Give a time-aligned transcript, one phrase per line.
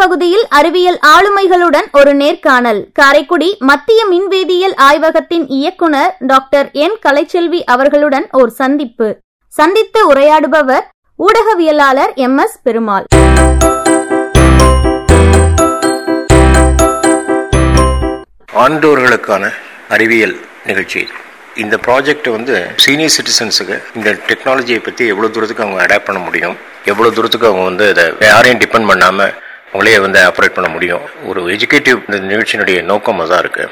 [0.00, 2.80] பகுதியில் அறிவியல் ஆளுமைகளுடன் ஒரு நேர்காணல்.
[2.98, 6.96] காரைக்குடி மத்திய மின்வேதியியல் ஆய்வகத்தின் இயக்குனர் டாக்டர் என்.
[7.06, 9.08] கலைச்செல்வி அவர்களுடன் ஒரு சந்திப்பு.
[9.52, 10.84] சந்தித்து உரையாடுபவர்
[11.18, 12.38] ஊடகவியலாளர் எம்.
[12.38, 12.58] எஸ்.
[12.62, 13.06] பெருமாள்.
[18.64, 19.44] ஆண்டோர்களுக்கான
[19.88, 20.36] அறிவியல்
[20.66, 21.02] நிகழ்ச்சி
[21.62, 22.54] இந்த ப்ராஜெக்ட் வந்து
[22.84, 26.56] சீனியர் சிட்டிசன்ஸுக்கு இந்த டெக்னாலஜியை பற்றி எவ்வளோ தூரத்துக்கு அவங்க அடாப்ட் பண்ண முடியும்?
[26.84, 29.32] எவ்வளோ தூரத்துக்கு அவங்க வந்து இதை யாரையும் டிபெண்ட் பண்ணாமல்
[29.72, 31.00] அவங்களே வந்து ஆப்ரேட் பண்ண முடியும்.
[31.24, 33.70] ஒரு எஜுகேட்டிவ் இந்த நிகழ்ச்சியினுடைய நோக்கம் அதான் இருக்கு.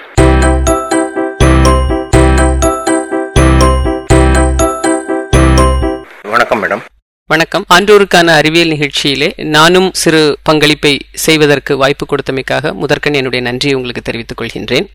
[6.23, 6.81] வணக்கம் மேடம்
[7.27, 7.65] வணக்கம்.
[7.75, 14.87] ஆண்டோருக்கான அறிவியல் நிகழ்ச்சியிலே நானும் சிறு பங்களிப்பை செய்வதற்கு வாய்ப்பு கொடுத்தமைக்காக முதற்கண் என்னுடைய நன்றியை உங்களுக்கு தெரிவித்துக் கொள்கின்றேன்.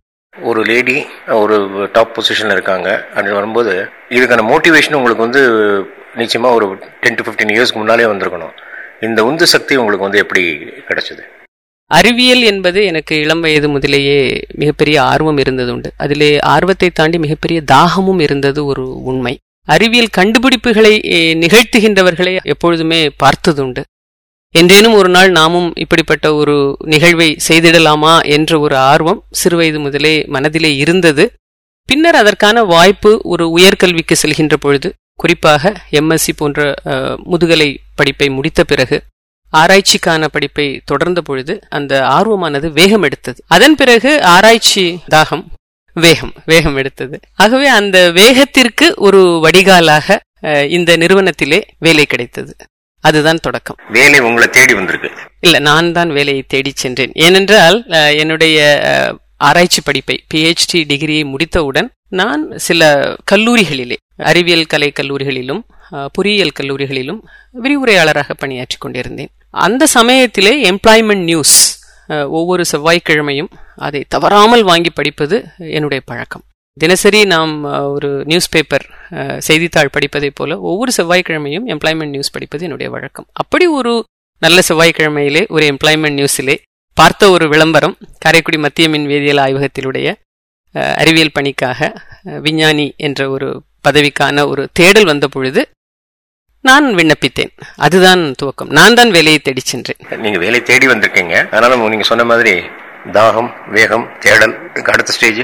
[0.42, 3.08] ஒரு லேடி ஒரு டாப் பொசிஷனில் இருக்காங்க.
[3.14, 5.44] அப்படின்னு வரும்போது இதுக்கான மோட்டிவேஷன் உங்களுக்கு வந்து
[6.16, 8.70] நிச்சயமாக ஒரு டென் டு ஃபிஃப்டீன் இயர்ஸ்க்கு முன்னாலே வந்திருக்கணும்.
[9.08, 10.42] இந்த உந்து சக்தி உங்களுக்கு வந்து எப்படி
[10.88, 11.24] கிடைச்சது?
[11.92, 14.20] அறிவியல் என்பது எனக்கு இளம் வயது முதலேயே
[14.62, 19.34] மிகப்பெரிய ஆர்வம் இருந்தது உண்டு அதிலே ஆர்வத்தை தாண்டி மிகப்பெரிய தாகமும் இருந்தது ஒரு உண்மை.
[19.68, 20.94] அறிவியல் கண்டுபிடிப்புகளை
[21.44, 23.84] நிகழ்த்துகின்றவர்களை எப்பொழுதுமே பார்த்ததுண்டு.
[24.56, 26.56] என்றேனும் ஒரு நாள் நாமும் இப்படிப்பட்ட ஒரு
[26.94, 31.26] நிகழ்வை செய்திடலாமா என்ற ஒரு ஆர்வம் சிறுவயது முதலே மனதிலே இருந்தது.
[31.90, 34.90] பின்னர் அதற்கான வாய்ப்பு ஒரு உயர்கல்விக்கு செல்கின்ற பொழுது
[35.22, 36.60] குறிப்பாக எம்எஸ்சி போன்ற
[37.32, 37.70] முதுகலை
[38.00, 38.98] படிப்பை முடித்த பிறகு
[39.54, 43.40] ஆராய்ச்சிக்கான படிப்பை தொடர்ந்த பொழுது அந்த ஆர்வமானது வேகம் எடுத்தது.
[43.56, 45.46] அதன் பிறகு ஆராய்ச்சி தாகம்
[46.04, 47.16] வேகம் வேகம் எடுத்தது.
[47.44, 50.18] ஆகவே அந்த வேகத்திற்கு ஒரு வடிகாலாக
[50.78, 52.54] இந்த நிறுவனத்திலே வேலை கிடைத்தது.
[53.04, 53.80] அதுதான் தொடக்கம்.
[53.98, 55.10] வேலை உங்களை தேடி வந்திருக்கு.
[55.46, 57.14] இல்ல நான் தான் வேலையை தேடிச் சென்றேன்.
[57.28, 57.78] ஏனென்றால்
[58.22, 58.60] என்னுடைய
[59.48, 61.90] ஆராய்ச்சி படிப்பை பிஹெச்டி டிகிரியை முடித்தவுடன்
[62.20, 62.82] நான் சில
[63.32, 63.98] கல்லூரிகளிலே
[64.30, 65.62] அறிவியல் கலை கல்லூரிகளிலும்
[66.16, 67.22] பொறியியல் கல்லூரிகளிலும்
[67.64, 69.32] விரிவுரையாளராக பணியாற்றி கொண்டிருந்தேன்.
[69.66, 71.58] அந்த சமயத்திலே எம்ப்ளாய்மெண்ட் நியூஸ்
[72.38, 73.52] ஒவ்வொரு செவ்வாய்க்கிழமையும்
[73.88, 75.38] அதை தவறாமல் வாங்கி படிப்பது
[75.78, 76.44] என்னுடைய பழக்கம்.
[76.78, 77.54] தினசரி நாம்
[77.96, 78.86] ஒரு நியூஸ் பேப்பர்
[79.48, 83.28] செய்தித்தாள் படிப்பதைப் போல ஒவ்வொரு செவ்வாய்க்கிழமையும் எம்ப்ளாய்மெண்ட் நியூஸ் படிப்பது என்னுடைய வழக்கம்.
[83.42, 83.94] அப்படி ஒரு
[84.42, 86.56] நல்ல செவ்வாய்க்கிழமையிலே ஒரு எம்ப்ளாய்மெண்ட் நியூஸிலே
[86.94, 90.08] பார்த்த ஒரு விளம்பரம் காரைக்குடி மத்திய மின் வேதியியல் ஆய்வகத்தினுடைய
[90.76, 91.94] அஹ், அறிவியல் பணிக்காக
[92.24, 95.70] விஞ்ஞானி என்ற ஒரு பதவிக்கான ஒரு தேடல் வந்த பொழுது
[96.64, 97.52] நான் விண்ணப்பித்தேன்.
[97.76, 98.70] அதுதான் துவக்கம்.
[98.70, 100.20] நான் தான் வேலையை தேடிச் சென்றேன்.
[100.20, 101.48] நீங்க வேலை தேடி வந்திருக்கீங்க.
[101.50, 102.60] அதனால நீங்க சொன்ன மாதிரி
[103.12, 104.54] தாகம் வேகம் தேடல்
[104.86, 105.42] அடுத்த ஸ்டேஜ்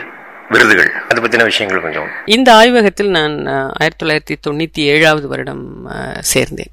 [0.50, 0.91] விருதுகள்.
[1.09, 2.08] அதை பத்தின விஷயங்கள் கொஞ்சம்.
[2.25, 5.66] இந்த ஆய்வகத்தில் நான் ஆயிரத்தி தொள்ளாயிரத்தி தொண்ணூற்றி ஏழாவது வருடம்
[6.34, 6.72] சேர்ந்தேன்.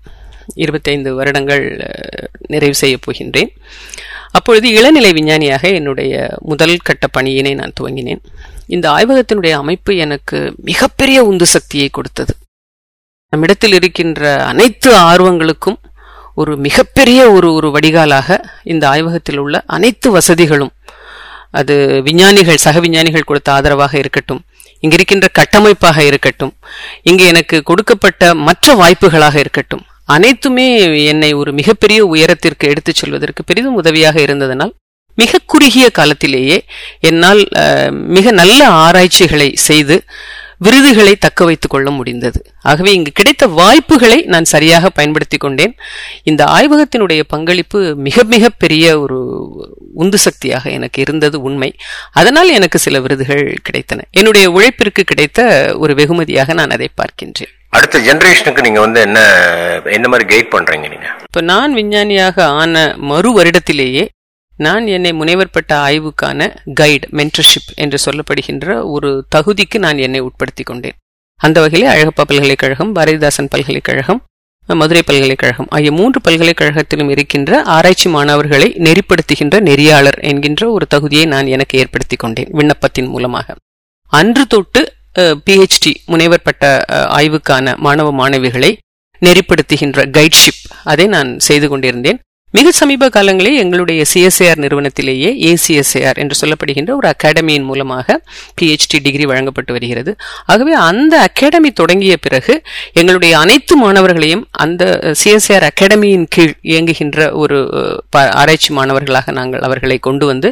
[0.55, 1.65] இருபத்தைந்து வருடங்கள்
[2.47, 3.51] நிறைவு செய்யப் போகின்றேன்.
[4.34, 6.12] அப்பொழுது இளநிலை விஞ்ஞானியாக என்னுடைய
[6.43, 8.22] முதல் கட்ட பணியினை நான் துவங்கினேன்.
[8.67, 12.33] இந்த ஆய்வகத்தினுடைய அமைப்பு எனக்கு மிகப்பெரிய உந்து சக்தியை கொடுத்தது.
[13.33, 15.78] நம்மிடத்தில் இருக்கின்ற அனைத்து ஆர்வங்களுக்கும்
[16.34, 18.28] ஒரு மிகப்பெரிய ஒரு ஒரு வடிகாலாக
[18.65, 20.73] இந்த ஆய்வகத்தில் உள்ள அனைத்து வசதிகளும்
[21.50, 24.41] அது விஞ்ஞானிகள் சக விஞ்ஞானிகள் கொடுத்த ஆதரவாக இருக்கட்டும்
[24.81, 26.53] இங்க இருக்கின்ற கட்டமைப்பாக இருக்கட்டும்
[27.03, 30.67] இங்கு எனக்கு கொடுக்கப்பட்ட மற்ற வாய்ப்புகளாக இருக்கட்டும் அனைத்துமே
[31.05, 34.73] என்னை ஒரு மிகப்பெரிய உயரத்திற்கு எடுத்துச் செல்வதற்கு பெரிதும் உதவியாக இருந்ததனால்
[35.17, 36.65] மிக குறுகிய காலத்திலேயே
[37.01, 37.43] என்னால்
[37.89, 40.05] மிக நல்ல ஆராய்ச்சிகளை செய்து
[40.59, 42.39] விருதுகளை தக்க வைத்துக் கொள்ள முடிந்தது.
[42.63, 45.75] ஆகவே இங்கு கிடைத்த வாய்ப்புகளை நான் சரியாக பயன்படுத்தி கொண்டேன்.
[46.23, 49.19] இந்த ஆய்வகத்தினுடைய பங்களிப்பு மிக மிக பெரிய ஒரு
[49.95, 51.71] உந்து சக்தியாக எனக்கு இருந்தது உண்மை.
[52.13, 54.01] அதனால் எனக்கு சில விருதுகள் கிடைத்தன.
[54.11, 55.41] என்னுடைய உழைப்பிற்கு கிடைத்த
[55.79, 57.55] ஒரு வெகுமதியாக நான் அதை பார்க்கின்றேன்.
[57.77, 59.19] அடுத்த ஜென்ரேஷனுக்கு நீங்க வந்து என்ன
[59.85, 61.09] என்ன மாதிரி கைட் பண்றீங்க நீங்க?
[61.23, 64.09] இப்ப நான் விஞ்ஞானியாக ஆன மறு வருடத்திலேயே
[64.57, 70.95] நான் என்னை முனைவர் பட்ட ஆய்வுக்கான கைடு மென்டர்ஷிப் என்று சொல்லப்படுகின்ற ஒரு தகுதிக்கு நான் என்னை உட்படுத்தி கொண்டேன்.
[71.37, 74.23] அந்த வகையிலே அழகப்பா பல்கலைக்கழகம் பாரதிதாசன் பல்கலைக்கழகம்
[74.69, 81.79] மதுரை பல்கலைக்கழகம் ஆகிய மூன்று பல்கலைக்கழகத்திலும் இருக்கின்ற ஆராய்ச்சி மாணவர்களை நெறிப்படுத்துகின்ற நெறியாளர் என்கின்ற ஒரு தகுதியை நான் எனக்கு
[81.79, 83.56] ஏற்படுத்திக் கொண்டேன் விண்ணப்பத்தின் மூலமாக.
[84.06, 88.77] அன்று தொட்டு பிஹெச்டி முனைவர் பட்ட ஆய்வுக்கான மாணவ மாணவிகளை
[89.23, 92.19] நெறிப்படுத்துகின்ற கைட்ஷிப் அதை நான் செய்து கொண்டிருந்தேன்.
[92.55, 98.21] மிக சமீப காலங்களில் எங்களுடைய சிஎஸ்ஏஆர் நிறுவனத்திலேயே ஏசிஎஸ்ஏஆர் என்று சொல்லப்படுகின்ற ஒரு அகாடமியின் மூலமாக
[98.61, 100.17] பிஹெச்டி டிகிரி வழங்கப்பட்டு வருகிறது.
[100.44, 102.62] ஆகவே அந்த அகாடமி தொடங்கிய பிறகு
[102.93, 104.85] எங்களுடைய அனைத்து மாணவர்களையும் அந்த
[105.25, 107.59] சிஎஸ்ஏஆர் அகாடமியின் கீழ் இயங்குகின்ற ஒரு
[108.11, 110.50] ப- ஆராய்ச்சி மாணவர்களாக நாங்கள் அவர்களை கொண்டு வந்து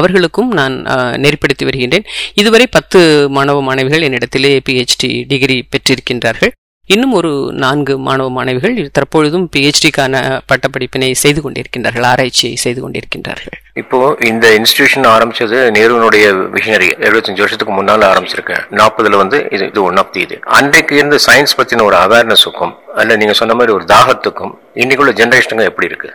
[0.00, 0.76] அவர்களுக்கும் நான்
[1.24, 2.08] நெறிப்படுத்தி வருகின்றேன்.
[2.42, 3.00] இதுவரை பத்து
[3.38, 6.52] மாணவ மாணவிகள் என்னிடத்திலே பிஹெச்டி டிகிரி பெற்றிருக்கின்றார்கள்.
[6.94, 7.30] இன்னும் ஒரு
[7.62, 10.14] நான்கு மாணவ மாணவிகள் தற்பொழுதும் பிஹெச்டிக்கான
[10.50, 13.56] பட்டப்படிப்பினை செய்து கொண்டிருக்கின்றார்கள் ஆராய்ச்சியை செய்து கொண்டிருக்கின்றார்கள்.
[13.82, 13.98] இப்போ
[14.30, 16.24] இந்த இன்ஸ்டிடியூஷன் ஆரம்பிச்சது நேருனுடைய
[16.56, 20.38] விஷனரி எழுபத்தஞ்சு வருஷத்துக்கு முன்னால ஆரம்பிச்சிருக்கேன் நாற்பதுல வந்து இது இது ஒன் ஆஃப் தி இது.
[20.58, 25.90] அன்றைக்கு இருந்த சயின்ஸ் பத்தின ஒரு அவேர்னஸுக்கும் அல்ல நீங்க சொன்ன மாதிரி ஒரு தாகத்துக்கும் இன்னைக்குள்ள ஜெனரேஷனுங்க எப்படி
[25.92, 26.10] இருக்கு?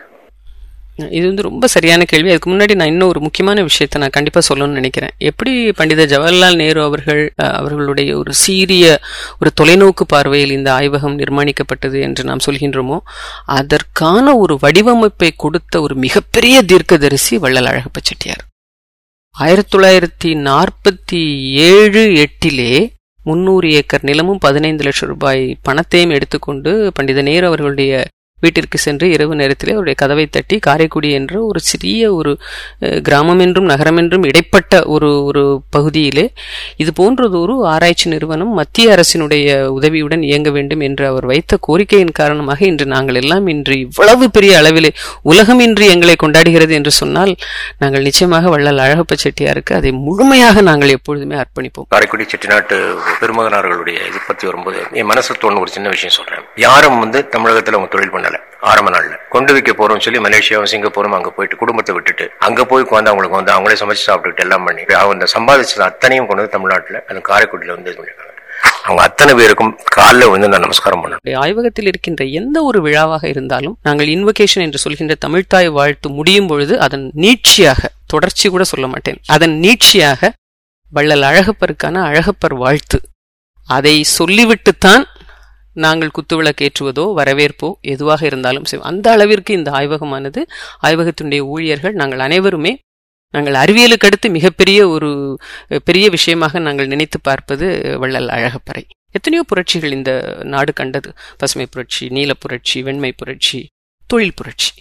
[1.10, 2.28] இது வந்து ரொம்ப சரியான கேள்வி.
[2.28, 5.14] அதுக்கு முன்னாடி நான் இன்னும் ஒரு முக்கியமான விஷயத்தை நான் கண்டிப்பாக சொல்லணும்னு நினைக்கிறேன்.
[5.18, 8.98] எப்படி பண்டித ஜவஹர்லால் நேரு அவர்கள் அவர்களுடைய ஒரு சீரிய
[9.40, 12.98] ஒரு தொலைநோக்கு பார்வையில் இந்த ஆய்வகம் நிர்மாணிக்கப்பட்டது என்று நாம் சொல்கின்றோமோ
[13.44, 18.44] அதற்கான ஒரு வடிவமைப்பை கொடுத்த ஒரு மிகப்பெரிய தீர்க்கதரிசி வள்ளல் அழகப்ப செட்டியார்.
[19.34, 21.20] ஆயிரத்தி தொள்ளாயிரத்தி நாற்பத்தி
[21.66, 22.72] ஏழு எட்டிலே
[23.24, 28.02] முன்னூறு ஏக்கர் நிலமும் பதினைந்து லட்சம் ரூபாய் பணத்தையும் எடுத்துக்கொண்டு பண்டித நேரு அவர்களுடைய
[28.40, 32.32] வீட்டிற்கு சென்று இரவு நேரத்திலே அவருடைய கதவை தட்டி காரைக்குடி என்ற ஒரு சிறிய ஒரு
[33.02, 36.26] கிராமம் என்றும் நகரம் என்றும் இடைப்பட்ட ஒரு ஒரு பகுதியிலே
[36.76, 39.48] இது போன்றது ஒரு ஆராய்ச்சி நிறுவனம் மத்திய அரசினுடைய
[39.78, 44.90] உதவியுடன் இயங்க வேண்டும் என்று அவர் வைத்த கோரிக்கையின் காரணமாக இன்று நாங்கள் எல்லாம் இன்று இவ்வளவு பெரிய அளவிலே
[45.30, 47.34] உலகம் இன்று எங்களை கொண்டாடுகிறது என்று சொன்னால்
[47.78, 51.86] நாங்கள் நிச்சயமாக வள்ளல் அழகப்ப செட்டியாருக்கு அதை முழுமையாக நாங்கள் எப்பொழுதுமே அர்ப்பணிப்போம்.
[51.94, 52.76] காரைக்குடி செட்டிநாட்டு
[53.20, 56.44] பெருமகனார்களுடைய இது பத்தி வரும்போது என் மனசு தோணும் ஒரு சின்ன விஷயம் சொல்றேன்.
[56.66, 58.38] யாரும் வந்து தமிழகத்தில் அவங்க தொழில் நாள்ல
[58.70, 59.14] ஆரம்ப நாள்ல.
[59.28, 63.54] கொண்டு வைக்க போறோம்னு சொல்லி மலேசியாவும் சிங்கப்பூரும் அங்க போயிட்டு குடும்பத்தை விட்டுட்டு அங்க போய் உட்காந்து அவங்களுக்கு வந்து
[63.54, 67.98] அவங்களே சமைச்சு சாப்பிட்டுட்டு எல்லாம் பண்ணி அவங்க சம்பாதிச்சது அத்தனையும் கொண்டு வந்து தமிழ்நாட்டுல அது காரைக்குடியில வந்து இது
[68.00, 68.28] பண்ணிருக்காங்க
[68.84, 74.06] அவங்க அத்தனை பேருக்கும் காலில் வந்து நான் நமஸ்காரம் பண்ணேன் ஆய்வகத்தில் இருக்கின்ற எந்த ஒரு விழாவாக இருந்தாலும் நாங்கள்
[74.06, 79.18] இன்வொகேஷன் என்று சொல்கின்ற தமிழ்தாய் வாழ்த்து முடியும் பொழுது அதன் நீட்சியாக தொடர்ச்சி கூட சொல்ல மாட்டேன்.
[79.26, 80.30] அதன் நீட்சியாக
[80.92, 82.98] வள்ளல் அழகப்பருக்கான அழகப்பர் வாழ்த்து.
[83.68, 85.02] அதை சொல்லிவிட்டுத்தான்
[85.72, 90.46] நாங்கள் குத்துவிளக்கேற்றுவதோ வரவேற்போ எதுவாக இருந்தாலும் செய்வோம் அந்த அளவிற்கு இந்த ஆய்வகமானது
[90.82, 92.78] ஆய்வகத்தினுடைய ஊழியர்கள் நாங்கள் அனைவருமே
[93.34, 95.38] நாங்கள் அறிவியலுக்கு அடுத்து மிகப்பெரிய ஒரு
[95.84, 98.82] பெரிய விஷயமாக நாங்கள் நினைத்து பார்ப்பது வள்ளல் அழகப்பறை.
[99.10, 101.14] எத்தனையோ புரட்சிகள் இந்த நாடு கண்டது.
[101.36, 103.66] பசுமை புரட்சி நீல புரட்சி வெண்மை புரட்சி
[104.06, 104.72] தொழில் புரட்சி.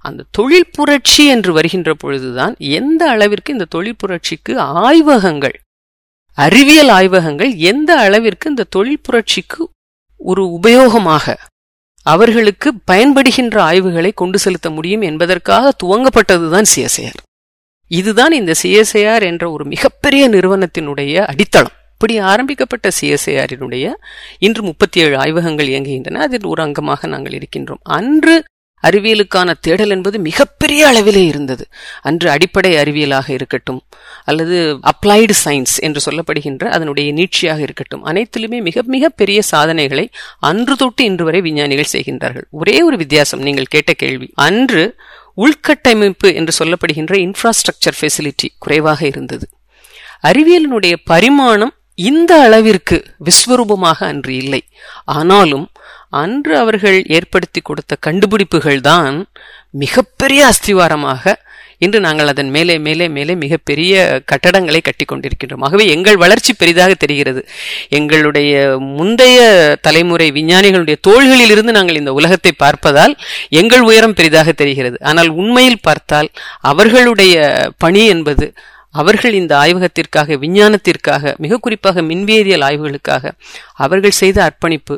[0.00, 5.56] அந்த தொழில் புரட்சி என்று வருகின்ற பொழுதுதான் எந்த அளவிற்கு இந்த தொழில் புரட்சிக்கு ஆய்வகங்கள்
[6.32, 9.70] அறிவியல் ஆய்வகங்கள் எந்த அளவிற்கு இந்த தொழில் புரட்சிக்கு
[10.18, 11.36] ஒரு உபயோகமாக
[12.02, 17.22] அவர்களுக்கு பயன்படுகின்ற ஆய்வுகளை கொண்டு செலுத்த முடியும் என்பதற்காக துவங்கப்பட்டதுதான் சிஎஸ்ஐஆர்.
[17.88, 21.70] இதுதான் இந்த சிஎஸ்ஐஆர் என்ற ஒரு மிகப்பெரிய நிறுவனத்தினுடைய அடித்தளம்.
[21.92, 23.94] இப்படி ஆரம்பிக்கப்பட்ட சிஎஸ்ஐஆரினுடைய
[24.38, 26.14] இன்று முப்பத்தி ஏழு ஆய்வகங்கள் இயங்குகின்றன.
[26.14, 27.80] அதில் ஒரு அங்கமாக நாங்கள் இருக்கின்றோம்.
[27.82, 28.44] அன்று
[28.82, 31.66] அறிவியலுக்கான தேடல் என்பது மிகப்பெரிய அளவிலே இருந்தது.
[32.02, 33.82] அன்று அடிப்படை அறிவியலாக இருக்கட்டும்
[34.24, 40.10] அல்லது அப்ளைடு சயின்ஸ் என்று சொல்லப்படுகின்ற அதனுடைய நீட்சியாக இருக்கட்டும் அனைத்திலுமே மிக மிக பெரிய சாதனைகளை
[40.40, 42.46] அன்று தொட்டு இன்று வரை விஞ்ஞானிகள் செய்கின்றார்கள்.
[42.50, 44.30] ஒரே ஒரு வித்தியாசம் நீங்கள் கேட்ட கேள்வி.
[44.34, 44.94] அன்று
[45.36, 49.48] உள்கட்டமைப்பு என்று சொல்லப்படுகின்ற இன்ஃப்ராஸ்ட்ரக்சர் ஃபெசிலிட்டி குறைவாக இருந்தது.
[50.26, 54.62] அறிவியலினுடைய பரிமாணம் இந்த அளவிற்கு விஸ்வரூபமாக அன்று இல்லை.
[55.04, 55.70] ஆனாலும்
[56.12, 59.16] அன்று அவர்கள் ஏற்படுத்தி கொடுத்த கண்டுபிடிப்புகள் தான்
[59.70, 61.34] மிகப்பெரிய அஸ்திவாரமாக
[61.78, 67.40] இன்று நாங்கள் அதன் மேலே மேலே மேலே மிகப்பெரிய கட்டடங்களை கட்டி கொண்டிருக்கின்றோம் ஆகவே எங்கள் வளர்ச்சி பெரிதாக தெரிகிறது.
[67.88, 69.38] எங்களுடைய முந்தைய
[69.80, 73.14] தலைமுறை விஞ்ஞானிகளுடைய தோள்களில் இருந்து நாங்கள் இந்த உலகத்தை பார்ப்பதால்
[73.48, 74.98] எங்கள் உயரம் பெரிதாக தெரிகிறது.
[75.02, 76.30] ஆனால் உண்மையில் பார்த்தால்
[76.72, 77.36] அவர்களுடைய
[77.78, 78.46] பணி என்பது
[78.90, 83.32] அவர்கள் இந்த ஆய்வகத்திற்காக விஞ்ஞானத்திற்காக மிக குறிப்பாக மின்வேதியியல் ஆய்வுகளுக்காக
[83.74, 84.94] அவர்கள் செய்த அர்ப்பணிப்பு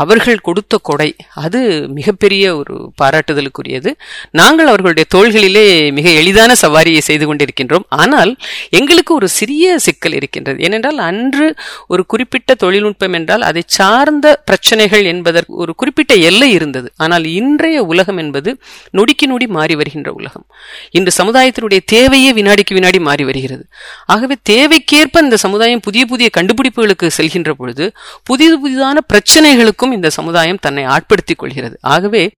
[0.00, 1.08] அவர்கள் கொடுத்த கொடை.
[1.44, 1.60] அது
[1.98, 3.90] மிகப்பெரிய ஒரு பாராட்டுதலுக்குரியது.
[4.30, 7.86] நாங்கள் அவர்களுடைய தோள்களிலே மிக எளிதான சவாரியை செய்து கொண்டிருக்கின்றோம்.
[7.88, 8.32] ஆனால்
[8.70, 10.58] எங்களுக்கு ஒரு சிறிய சிக்கல் இருக்கின்றது.
[10.60, 11.48] ஏனென்றால் அன்று
[11.88, 16.90] ஒரு குறிப்பிட்ட தொழில்நுட்பம் என்றால் அதை சார்ந்த பிரச்சனைகள் என்பதற்கு ஒரு குறிப்பிட்ட எல்லை இருந்தது.
[16.96, 18.50] ஆனால் இன்றைய உலகம் என்பது
[18.98, 20.46] நொடிக்கு நொடி மாறி வருகின்ற உலகம்.
[20.90, 23.64] இன்று சமுதாயத்தினுடைய தேவையே வினாடிக்கு வினாடி மாறி வருகிறது.
[24.06, 27.86] ஆகவே தேவைக்கேற்ப இந்த சமுதாயம் புதிய புதிய கண்டுபிடிப்புகளுக்கு செல்கின்ற பொழுது
[28.24, 31.78] புதிய புதிதான பிரச்சனைகளுக்கும் இந்த சமுதாயம் தன்னை ஆட்படுத்திக் கொள்கிறது.
[31.80, 32.30] ஆகவே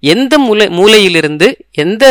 [0.00, 2.04] எந்த மூலை மூலையிலிருந்து எந்த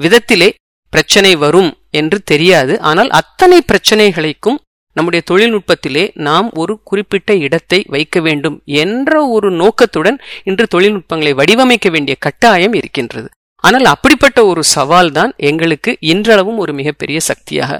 [0.00, 0.52] விதத்திலே
[0.90, 2.80] பிரச்சனை வரும் என்று தெரியாது.
[2.80, 4.58] ஆனால் அத்தனை பிரச்சனைகளுக்கும்
[4.92, 12.16] நம்முடைய தொழில்நுட்பத்திலே நாம் ஒரு குறிப்பிட்ட இடத்தை வைக்க வேண்டும் என்ற ஒரு நோக்கத்துடன் இன்று தொழில்நுட்பங்களை வடிவமைக்க வேண்டிய
[12.20, 13.28] கட்டாயம் இருக்கின்றது.
[13.64, 17.78] ஆனால் அப்படிப்பட்ட ஒரு சவால் தான் எங்களுக்கு இன்றளவும் ஒரு மிகப்பெரிய சக்தியாக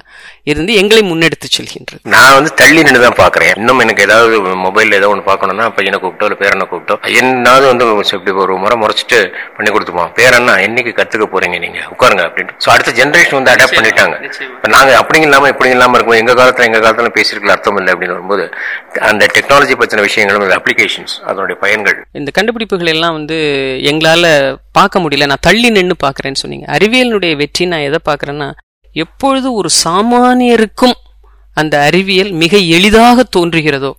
[0.51, 2.01] இருந்து எங்களை முன்னெடுத்து செல்கின்றது.
[2.15, 6.27] நான் வந்து தள்ளி நின்று தான் பாக்குறேன் இன்னும் எனக்கு ஏதாவது மொபைல்ல ஏதோ ஒன்று பார்க்கணும்னா பையனை கூப்பிட்டோ
[6.29, 7.87] இல்லை பேரனை கூப்பிட்டோ என்னாவது வந்து
[8.19, 9.21] இப்படி ஒரு முறை முறைச்சிட்டு
[9.57, 10.11] பண்ணி கொடுத்துப்போம்.
[10.19, 11.81] பேரன்னா என்னைக்கு கத்துக்க போறீங்க நீங்க?
[11.95, 12.57] உட்காருங்க அப்படின்ட்டு.
[12.65, 14.17] ஸோ அடுத்த ஜென்ரேஷன் வந்து அடாப்ட் பண்ணிட்டாங்க.
[14.57, 16.21] இப்போ நாங்க அப்படி இல்லாம இப்படி இல்லாம இருக்கும்.
[16.23, 18.47] எங்க காலத்துல எங்க காலத்துல பேசிருக்கல அர்த்தம் இல்லை அப்படின்னு வரும்போது
[19.11, 21.99] அந்த டெக்னாலஜி பற்றின விஷயங்களும் அப்ளிகேஷன்ஸ் அதனுடைய பயன்கள்.
[22.23, 23.39] இந்த கண்டுபிடிப்புகள் எல்லாம் வந்து
[23.93, 24.27] எங்களால
[24.79, 26.67] பார்க்க முடியல நான் தள்ளி நின்று பார்க்கறேன்னு சொன்னீங்க.
[26.77, 28.49] அறிவியலினுடைய வெற்றி நான் எதை பார்க்கறேன்னா
[29.05, 30.97] எப்பொழுது ஒரு சாமானியருக்கும்
[31.57, 33.93] அந்த அறிவியல் மிக எளிதாக தோன்றுகிறதோ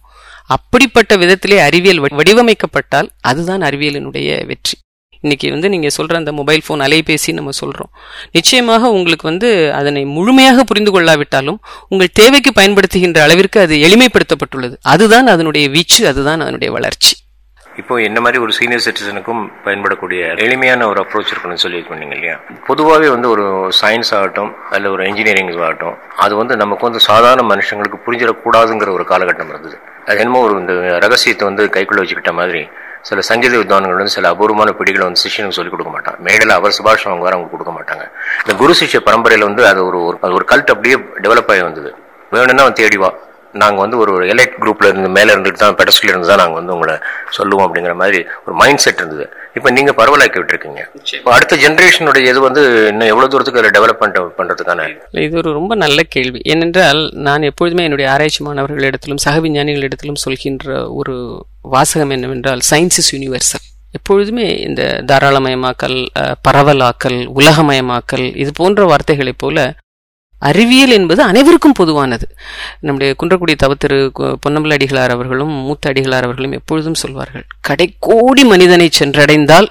[0.55, 4.75] அப்படிப்பட்ட விதத்திலே அறிவியல் வடிவமைக்கப்பட்டால் அதுதான் அறிவியலினுடைய வெற்றி.
[5.23, 7.91] இன்னைக்கு வந்து நீங்க சொல்ற அந்த மொபைல் போன் அலைபேசி நம்ம சொல்றோம்.
[8.35, 11.59] நிச்சயமாக உங்களுக்கு வந்து அதனை முழுமையாக புரிந்து கொள்ளாவிட்டாலும்
[11.89, 14.75] உங்கள் தேவைக்கு பயன்படுத்துகின்ற அளவிற்கு அது எளிமைப்படுத்தப்பட்டுள்ளது.
[14.93, 17.13] அதுதான் அதனுடைய வீச்சு அதுதான் அதனுடைய வளர்ச்சி.
[17.79, 22.39] இப்போ என்ன மாதிரி ஒரு சீனியர் சிட்டிசனுக்கும் பயன்படக்கூடிய எளிமையான ஒரு அப்ரோச் இருக்கணும்னு சொல்லி பண்ணீங்க இல்லையா?
[22.67, 27.99] பொதுவாகவே வந்து ஒரு சயின்ஸ் ஆகட்டும் அல்ல ஒரு இன்ஜினியரிங் ஆகட்டும் அது வந்து நமக்கு வந்து சாதாரண மனுஷங்களுக்கு
[28.05, 29.79] புரிஞ்சிடக்கூடாதுங்கிற ஒரு காலகட்டம் இருந்தது.
[30.05, 32.69] அது என்னமோ ஒரு இந்த ரகசியத்தை வந்து கைக்குள்ள வச்சுக்கிட்ட மாதிரி
[33.01, 36.17] சில சங்கீத வித்வான்கள் வந்து சில அபூர்வமான பிடிகளை வந்து சிஷியனுக்கு சொல்லிக் கொடுக்க மாட்டாங்க.
[36.17, 38.11] மேடையில் அவர் சுபாஷம் அவங்க வேற அவங்க கொடுக்க மாட்டாங்க.
[38.37, 41.95] இந்த குரு சிஷ்ய பரம்பரையில் வந்து அது ஒரு ஒரு- அது ஒரு கல்ட் அப்படியே டெவலப் ஆகி வந்தது.
[42.29, 43.13] வேணும்னா அவன் தேடிவா
[43.61, 46.95] நாங்கள் வந்து ஒரு எலைட் குரூப்ல இருந்து மேலே இருந்துட்டு தான் பெடஸ்ட்ல இருந்து தான் நாங்கள் வந்து உங்களை
[47.37, 49.25] சொல்லுவோம் அப்படிங்கிற மாதிரி ஒரு மைண்ட் செட் இருந்தது.
[49.57, 50.81] இப்போ நீங்கள் பரவலாக்கி விட்டுருக்கீங்க.
[51.19, 54.87] இப்போ அடுத்த ஜென்ரேஷனுடைய இது வந்து இன்னும் எவ்வளோ தூரத்துக்கு அதை டெவலப்மெண்ட் பண்ணுறதுக்கான
[55.27, 56.41] இது ஒரு ரொம்ப நல்ல கேள்வி.
[56.53, 61.15] ஏனென்றால் நான் எப்பொழுதுமே என்னுடைய ஆராய்ச்சி மாணவர்களிடத்திலும் சக விஞ்ஞானிகளிடத்திலும் சொல்கின்ற ஒரு
[61.75, 63.65] வாசகம் என்னவென்றால் சயின்ஸ் இஸ் யூனிவர்சல்
[63.97, 65.99] எப்பொழுதுமே இந்த தாராளமயமாக்கல்
[66.47, 69.59] பரவலாக்கல் உலகமயமாக்கல் இது போன்ற வார்த்தைகளைப் போல
[70.39, 72.25] அறிவியல் என்பது அனைவருக்கும் பொதுவானது.
[72.79, 73.97] நம்முடைய குன்றக்குடி தவத்திரு
[74.45, 79.69] பொன்னம்பல அடிகளார் அவர்களும் மூத்த அடிகளார் அவர்களும் எப்பொழுதும் சொல்வார்கள் கடைக்கோடி மனிதனை சென்றடைந்தால்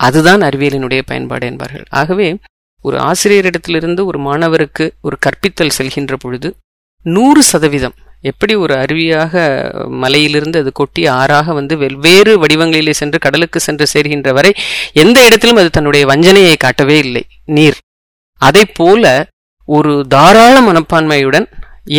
[0.00, 1.84] அதுதான் அறிவியலினுடைய பயன்பாடு என்பார்கள்.
[1.90, 2.28] ஆகவே
[2.84, 6.48] ஒரு ஆசிரியரிடத்திலிருந்து ஒரு மாணவருக்கு ஒரு கற்பித்தல் செல்கின்ற பொழுது
[7.04, 9.32] நூறு சதவீதம் எப்படி ஒரு அருவியாக
[10.02, 14.52] மலையிலிருந்து அது கொட்டி ஆறாக வந்து வெவ்வேறு வடிவங்களிலே சென்று கடலுக்கு சென்று சேர்கின்ற வரை
[14.92, 17.24] எந்த இடத்திலும் அது தன்னுடைய வஞ்சனையை காட்டவே இல்லை.
[17.44, 17.78] நீர்.
[18.40, 19.04] அதைப் போல
[19.66, 21.46] ஒரு தாராள மனப்பான்மையுடன்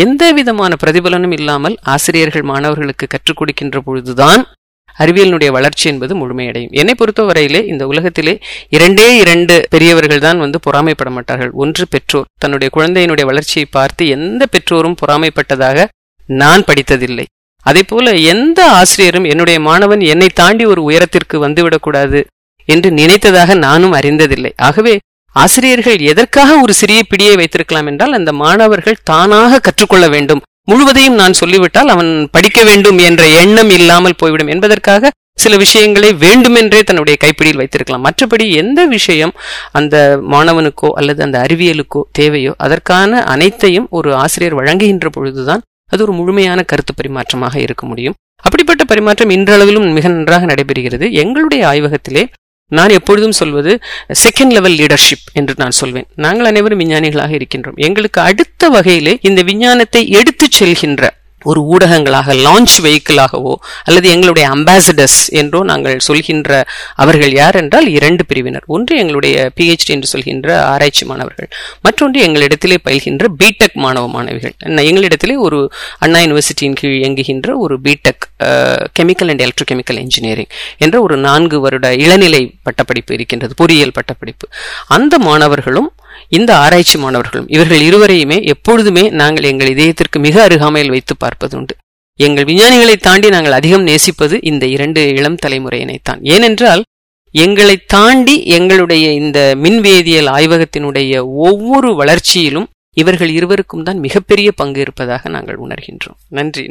[0.04, 4.42] எந்த விதமான பிரதிபலனும் இல்லாமல் ஆசிரியர்கள் மாணவர்களுக்கு கற்றுக் கொடுக்கின்ற பொழுதுதான்
[5.00, 6.72] அறிவியலினுடைய வளர்ச்சி என்பது முழுமையடையும்.
[6.72, 8.34] என்னை பொறுத்தவரையிலே இந்த உலகத்திலே
[8.70, 11.52] இரண்டே இரண்டு பெரியவர்கள் தான் வந்து பொறாமைப்பட மாட்டார்கள்.
[11.64, 12.30] ஒன்று பெற்றோர்.
[12.40, 15.86] தன்னுடைய குழந்தையினுடைய வளர்ச்சியை பார்த்து எந்த பெற்றோரும் பொறாமைப்பட்டதாக
[16.42, 17.26] நான் படித்ததில்லை.
[17.66, 22.22] அதே போல எந்த ஆசிரியரும் என்னுடைய மாணவன் என்னை தாண்டி ஒரு உயரத்திற்கு வந்துவிடக்கூடாது
[22.66, 24.52] என்று நினைத்ததாக நானும் அறிந்ததில்லை.
[24.56, 24.94] ஆகவே
[25.42, 30.42] ஆசிரியர்கள் எதற்காக ஒரு சிறிய பிடியை வைத்திருக்கலாம் என்றால் அந்த மாணவர்கள் தானாக கற்றுக்கொள்ள வேண்டும்.
[30.72, 35.12] முழுவதையும் நான் சொல்லிவிட்டால் அவன் படிக்க வேண்டும் என்ற எண்ணம் இல்லாமல் போய்விடும் என்பதற்காக
[35.44, 38.06] சில விஷயங்களை வேண்டுமென்றே தன்னுடைய கைப்பிடியில் வைத்திருக்கலாம்.
[38.08, 39.34] மற்றபடி எந்த விஷயம்
[39.80, 39.96] அந்த
[40.34, 46.94] மாணவனுக்கோ அல்லது அந்த அறிவியலுக்கோ தேவையோ அதற்கான அனைத்தையும் ஒரு ஆசிரியர் வழங்குகின்ற பொழுதுதான் அது ஒரு முழுமையான கருத்து
[46.94, 48.16] பரிமாற்றமாக இருக்க முடியும்.
[48.44, 51.06] அப்படிப்பட்ட பரிமாற்றம் இன்றளவிலும் மிக நன்றாக நடைபெறுகிறது.
[51.22, 52.24] எங்களுடைய ஆய்வகத்திலே
[52.70, 53.80] நான் எப்பொழுதும் சொல்வது
[54.24, 56.08] செகண்ட் லெவல் லீடர்ஷிப் என்று நான் சொல்வேன்.
[56.16, 57.76] நாங்கள் அனைவரும் விஞ்ஞானிகளாக இருக்கின்றோம்.
[57.76, 61.10] எங்களுக்கு அடுத்த வகையிலே இந்த விஞ்ஞானத்தை எடுத்துச் செல்கின்ற
[61.44, 63.54] ஒரு ஊடகங்களாக லான்ச் வெஹிக்கிளாகவோ
[63.84, 66.66] அல்லது எங்களுடைய அம்பாசடர்ஸ் என்றோ நாங்கள் சொல்கின்ற
[66.96, 68.64] அவர்கள் யார் என்றால் இரண்டு பிரிவினர்.
[68.66, 71.48] ஒன்று எங்களுடைய பிஹெச்டி என்று சொல்கின்ற ஆராய்ச்சி மாணவர்கள்.
[71.82, 74.54] மற்றொன்று எங்களிடத்திலே பயில்கின்ற பிடெக் மாணவ மாணவிகள்.
[74.66, 78.32] ந- எங்களிடத்திலே ஒரு அண்ணா யூனிவர்சிட்டியின் கீழ் இயங்குகின்ற ஒரு BTech
[79.00, 84.48] chemical and electrochemical engineering என்ற ஒரு நான்கு வருட இளநிலை பட்டப்படிப்பு இருக்கின்றது பொறியியல் பட்டப்படிப்பு.
[84.88, 85.92] அந்த மாணவர்களும்
[86.30, 91.74] இந்த ஆராய்ச்சி மாணவர்களும் இவர்கள் இருவரையுமே எப்பொழுதுமே நாங்கள் எங்கள் இதயத்திற்கு மிக அருகாமையில் வைத்து பார்ப்பதுண்டு.
[92.16, 96.22] எங்கள் விஞ்ஞானிகளை தாண்டி நாங்கள் அதிகம் நேசிப்பது இந்த இரண்டு இளம் தலைமுறையினைத்தான்.
[96.22, 96.82] ஏனென்றால்
[97.32, 105.58] எங்களை தாண்டி எங்களுடைய இந்த மின்வேதியியல் ஆய்வகத்தினுடைய ஒவ்வொரு வளர்ச்சியிலும் இவர்கள் இருவருக்கும் தான் மிகப்பெரிய பங்கு இருப்பதாக நாங்கள்
[105.58, 106.18] உணர்கின்றோம்.
[106.30, 106.66] நன்றி.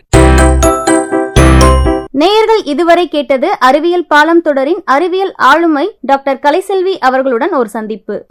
[2.10, 8.26] நேயர்கள் இதுவரை கேட்டது அறிவியல் பாலம் தொடரின் அறிவியல் ஆளுமை டாக்டர் கலைசெல்வி அவர்களுடன் ஒரு சந்திப்பு.